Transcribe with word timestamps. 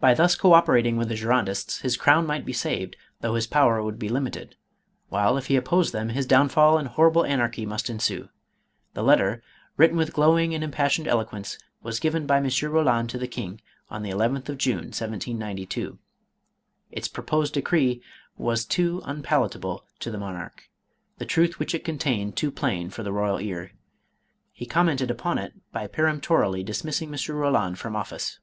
By 0.00 0.14
thus 0.14 0.36
co 0.36 0.52
operating 0.52 0.96
with 0.96 1.08
the 1.08 1.16
Girondists, 1.16 1.80
his 1.80 1.96
crown 1.96 2.24
might 2.24 2.44
be 2.44 2.52
saved, 2.52 2.96
though 3.20 3.34
his 3.34 3.48
power 3.48 3.82
would 3.82 3.98
be 3.98 4.08
limited; 4.08 4.54
while, 5.08 5.36
if 5.36 5.46
he 5.48 5.56
opposed 5.56 5.92
them, 5.92 6.10
his 6.10 6.24
downfall 6.24 6.78
and 6.78 6.86
horrible 6.86 7.24
anarchy 7.24 7.66
must 7.66 7.90
ensue. 7.90 8.28
The 8.94 9.02
letter, 9.02 9.42
written 9.76 9.96
with 9.96 10.12
glowing 10.12 10.54
and 10.54 10.62
impassioned 10.62 11.08
eloquence, 11.08 11.58
was 11.82 11.98
given 11.98 12.26
by 12.28 12.36
M. 12.36 12.48
Roland 12.70 13.10
to 13.10 13.18
the 13.18 13.26
king 13.26 13.60
on 13.90 14.04
the 14.04 14.10
llth 14.10 14.48
of 14.48 14.56
June, 14.56 14.94
1792. 14.94 15.98
Its 16.92 17.08
proposed 17.08 17.54
decree 17.54 18.00
was 18.36 18.64
too 18.64 19.02
unpalatable 19.04 19.84
to 19.98 20.12
the 20.12 20.18
monarch, 20.18 20.70
the 21.16 21.26
truth 21.26 21.58
which 21.58 21.74
it 21.74 21.84
contained 21.84 22.36
too 22.36 22.52
plain 22.52 22.88
for 22.88 23.02
the 23.02 23.10
royal 23.12 23.40
ear. 23.40 23.72
He 24.52 24.64
commented 24.64 25.10
upon 25.10 25.38
it 25.38 25.54
by 25.72 25.88
peremptorily 25.88 26.62
dismissing 26.62 27.12
M. 27.12 27.34
Roland 27.34 27.80
from 27.80 27.96
office. 27.96 28.38